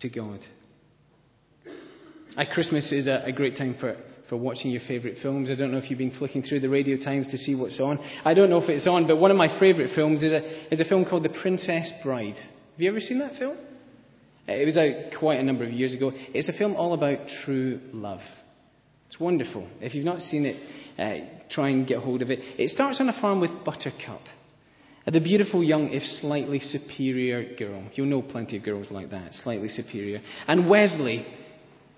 to 0.00 0.08
God. 0.08 0.40
At 2.36 2.50
Christmas 2.50 2.90
is 2.92 3.08
a, 3.08 3.24
a 3.26 3.32
great 3.32 3.56
time 3.56 3.76
for, 3.78 3.96
for 4.28 4.36
watching 4.36 4.70
your 4.70 4.80
favourite 4.86 5.18
films. 5.20 5.50
I 5.50 5.54
don't 5.54 5.72
know 5.72 5.78
if 5.78 5.90
you've 5.90 5.98
been 5.98 6.16
flicking 6.18 6.42
through 6.42 6.60
the 6.60 6.68
radio 6.68 6.96
times 6.96 7.28
to 7.28 7.36
see 7.36 7.54
what's 7.54 7.80
on. 7.80 7.98
I 8.24 8.32
don't 8.32 8.48
know 8.48 8.62
if 8.62 8.68
it's 8.68 8.86
on, 8.86 9.06
but 9.06 9.18
one 9.18 9.30
of 9.30 9.36
my 9.36 9.58
favourite 9.58 9.94
films 9.94 10.22
is 10.22 10.32
a, 10.32 10.72
is 10.72 10.80
a 10.80 10.84
film 10.84 11.04
called 11.04 11.24
The 11.24 11.36
Princess 11.42 11.92
Bride. 12.04 12.36
Have 12.36 12.80
you 12.80 12.88
ever 12.88 13.00
seen 13.00 13.18
that 13.18 13.38
film? 13.38 13.56
It 14.46 14.66
was 14.66 14.76
out 14.76 15.18
quite 15.18 15.38
a 15.38 15.42
number 15.42 15.64
of 15.64 15.72
years 15.72 15.94
ago. 15.94 16.10
It's 16.14 16.48
a 16.48 16.52
film 16.52 16.74
all 16.74 16.94
about 16.94 17.18
true 17.44 17.80
love. 17.92 18.20
It's 19.12 19.20
wonderful. 19.20 19.68
If 19.82 19.94
you've 19.94 20.06
not 20.06 20.22
seen 20.22 20.46
it, 20.46 20.56
uh, 20.98 21.44
try 21.50 21.68
and 21.68 21.86
get 21.86 21.98
hold 21.98 22.22
of 22.22 22.30
it. 22.30 22.38
It 22.58 22.70
starts 22.70 22.98
on 22.98 23.10
a 23.10 23.20
farm 23.20 23.40
with 23.40 23.50
Buttercup, 23.62 24.22
the 25.04 25.20
beautiful 25.20 25.62
young, 25.62 25.90
if 25.90 26.02
slightly 26.22 26.58
superior 26.58 27.54
girl. 27.56 27.84
You'll 27.92 28.06
know 28.06 28.22
plenty 28.22 28.56
of 28.56 28.62
girls 28.62 28.86
like 28.90 29.10
that, 29.10 29.34
slightly 29.34 29.68
superior. 29.68 30.22
And 30.48 30.66
Westley, 30.66 31.26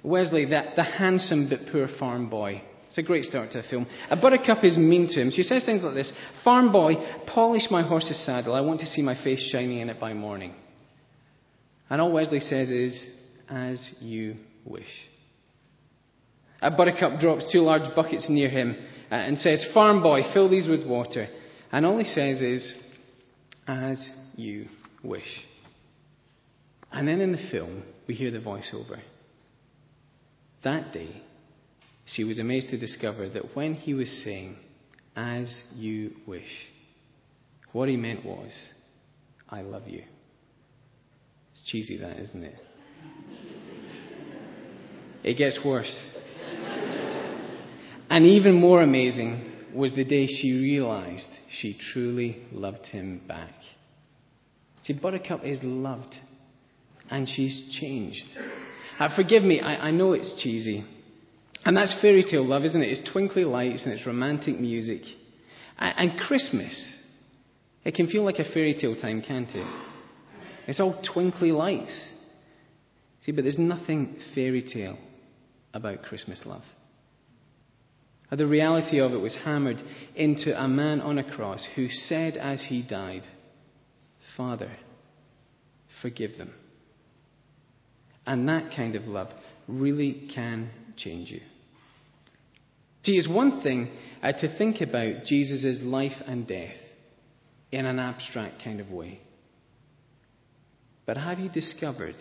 Westley, 0.03 0.47
that, 0.47 0.75
the 0.75 0.83
handsome 0.83 1.49
but 1.49 1.61
poor 1.71 1.87
farm 2.01 2.29
boy, 2.29 2.63
It's 2.89 2.99
a 2.99 3.03
great 3.03 3.27
start 3.27 3.53
to 3.53 3.61
a 3.61 3.63
film. 3.71 3.87
A 4.11 4.17
buttercup 4.17 4.65
is 4.65 4.77
mean 4.77 5.07
to 5.11 5.21
him. 5.21 5.31
She 5.31 5.45
says 5.45 5.65
things 5.65 5.85
like 5.85 5.95
this 5.95 6.13
Farm 6.43 6.73
boy, 6.73 6.95
polish 7.29 7.71
my 7.71 7.87
horse's 7.87 8.27
saddle. 8.27 8.57
I 8.57 8.61
want 8.61 8.81
to 8.81 8.87
see 8.87 9.03
my 9.03 9.15
face 9.23 9.51
shining 9.53 9.79
in 9.79 9.89
it 9.89 10.01
by 10.01 10.15
morning. 10.15 10.53
And 11.89 12.01
all 12.01 12.11
Westley 12.11 12.41
says 12.41 12.73
is, 12.73 13.07
as 13.49 13.95
you 14.01 14.35
wish. 14.65 14.83
A 16.65 16.71
buttercup 16.71 17.21
drops 17.21 17.53
two 17.53 17.61
large 17.61 17.95
buckets 17.95 18.27
near 18.31 18.49
him 18.49 18.75
uh, 19.13 19.17
and 19.17 19.37
says, 19.37 19.67
Farm 19.75 20.03
boy, 20.03 20.23
fill 20.33 20.49
these 20.49 20.67
with 20.67 20.87
water. 20.87 21.29
And 21.71 21.85
all 21.85 21.99
he 21.99 22.07
says 22.07 22.41
is, 22.41 22.75
as 23.69 24.11
you 24.35 24.69
wish. 25.03 25.45
And 26.91 27.07
then 27.07 27.21
in 27.21 27.33
the 27.33 27.49
film, 27.51 27.83
we 28.09 28.15
hear 28.15 28.31
the 28.31 28.39
voiceover. 28.39 29.01
That 30.63 30.93
day, 30.95 31.23
she 32.07 32.25
was 32.25 32.39
amazed 32.39 32.71
to 32.71 32.79
discover 32.79 33.29
that 33.29 33.55
when 33.55 33.75
he 33.75 33.93
was 33.93 34.09
saying, 34.25 34.57
as 35.15 35.65
you 35.75 36.13
wish, 36.27 36.49
what 37.73 37.91
he 37.91 37.99
meant 37.99 38.25
was, 38.25 38.53
I 39.51 39.61
love 39.61 39.87
you. 39.87 40.03
It's 41.51 41.63
cheesy, 41.71 41.99
that, 41.99 42.19
isn't 42.21 42.43
it? 42.43 42.57
It 45.23 45.35
gets 45.35 45.59
worse. 45.63 45.95
And 48.15 48.27
even 48.27 48.55
more 48.55 48.81
amazing 48.81 49.73
was 49.75 49.93
the 49.93 50.05
day 50.05 50.29
she 50.29 50.53
realized 50.53 51.29
she 51.51 51.77
truly 51.93 52.45
loved 52.53 52.87
him 52.87 53.21
back. 53.27 53.51
See, 54.85 54.93
Buttercup 54.93 55.45
is 55.45 55.59
loved, 55.65 56.15
and 57.11 57.29
she's 57.29 57.77
changed. 57.81 58.23
Uh, 59.01 59.09
forgive 59.17 59.43
me, 59.43 59.59
I, 59.59 59.89
I 59.89 59.91
know 59.91 60.13
it's 60.13 60.41
cheesy. 60.41 60.85
And 61.65 61.77
that's 61.77 62.01
fairy 62.01 62.23
tale 62.23 62.47
love, 62.47 62.63
isn't 62.63 62.81
it? 62.81 62.87
It's 62.87 63.11
twinkly 63.11 63.45
lights 63.45 63.83
and 63.83 63.93
it's 63.93 64.07
romantic 64.07 64.61
music. 64.61 65.03
And, 65.77 66.13
and 66.13 66.21
Christmas, 66.21 66.97
it 67.85 67.97
can 67.97 68.07
feel 68.07 68.25
like 68.25 68.39
a 68.39 68.45
fairy 68.45 68.77
tale 68.81 68.95
time, 68.95 69.23
can't 69.27 69.51
it? 69.51 69.67
It's 70.69 70.79
all 70.79 71.03
twinkly 71.13 71.51
lights. 71.51 72.11
See, 73.23 73.33
but 73.33 73.43
there's 73.43 73.59
nothing 73.59 74.19
fairy 74.37 74.63
tale 74.63 74.99
about 75.73 76.03
Christmas 76.03 76.43
love. 76.47 76.63
The 78.31 78.47
reality 78.47 79.01
of 79.01 79.13
it 79.13 79.21
was 79.21 79.37
hammered 79.45 79.83
into 80.17 80.61
a 80.61 80.67
man 80.67 81.01
on 81.01 81.19
a 81.19 81.37
cross 81.37 81.67
who 81.77 81.89
said 81.89 82.37
as 82.37 82.65
he 82.69 82.83
died, 82.83 83.23
Father, 84.37 84.73
forgive 86.03 86.37
them. 86.37 86.53
And 88.27 88.49
that 88.49 88.75
kind 88.75 88.97
of 88.97 89.05
love 89.05 89.29
really 89.69 90.29
can 90.35 90.71
change 90.97 91.31
you. 91.31 91.41
See, 93.05 93.13
it's 93.13 93.29
one 93.29 93.63
thing 93.63 93.91
uh, 94.23 94.33
to 94.33 94.59
think 94.59 94.81
about 94.81 95.25
Jesus' 95.27 95.81
life 95.83 96.17
and 96.27 96.47
death 96.47 96.75
in 97.71 97.85
an 97.87 97.99
abstract 97.99 98.65
kind 98.65 98.81
of 98.81 98.91
way. 98.91 99.21
But 101.07 101.19
have 101.19 101.39
you 101.39 101.51
discovered 101.51 102.17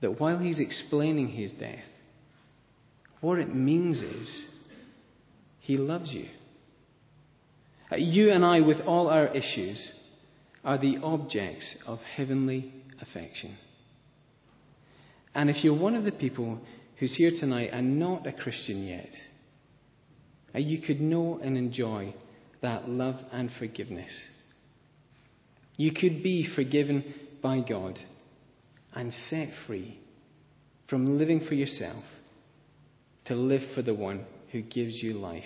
that 0.00 0.20
while 0.20 0.38
he's 0.38 0.58
explaining 0.58 1.28
his 1.28 1.52
death, 1.52 1.84
what 3.22 3.38
it 3.38 3.54
means 3.54 4.02
is 4.02 4.44
he 5.60 5.76
loves 5.78 6.12
you? 6.12 6.26
Uh, 7.90 7.96
you 7.96 8.30
and 8.32 8.44
I, 8.44 8.60
with 8.60 8.80
all 8.80 9.08
our 9.08 9.28
issues, 9.28 9.92
are 10.64 10.76
the 10.76 10.98
objects 11.02 11.76
of 11.86 12.00
heavenly 12.00 12.74
affection. 13.00 13.56
And 15.34 15.48
if 15.48 15.62
you're 15.64 15.78
one 15.78 15.94
of 15.94 16.04
the 16.04 16.12
people 16.12 16.58
who's 16.98 17.14
here 17.16 17.30
tonight 17.38 17.70
and 17.72 17.98
not 17.98 18.26
a 18.26 18.32
Christian 18.32 18.84
yet, 18.84 19.10
uh, 20.54 20.58
you 20.58 20.82
could 20.82 21.00
know 21.00 21.38
and 21.42 21.56
enjoy 21.56 22.14
that 22.60 22.88
love 22.88 23.16
and 23.32 23.50
forgiveness. 23.58 24.12
You 25.76 25.92
could 25.92 26.24
be 26.24 26.48
forgiven 26.54 27.14
by 27.40 27.60
God 27.60 27.98
and 28.94 29.12
set 29.12 29.48
free 29.66 30.00
from 30.88 31.18
living 31.18 31.44
for 31.48 31.54
yourself 31.54 32.04
to 33.26 33.34
live 33.34 33.62
for 33.74 33.82
the 33.82 33.94
one 33.94 34.24
who 34.50 34.62
gives 34.62 35.02
you 35.02 35.14
life. 35.14 35.44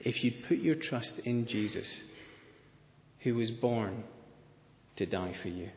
If 0.00 0.22
you 0.22 0.32
put 0.48 0.58
your 0.58 0.74
trust 0.74 1.20
in 1.24 1.46
Jesus, 1.46 2.02
who 3.22 3.34
was 3.34 3.50
born 3.50 4.04
to 4.96 5.06
die 5.06 5.34
for 5.42 5.48
you. 5.48 5.70